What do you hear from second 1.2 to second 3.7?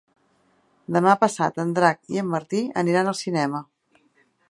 passat en Drac i en Martí aniran al cinema.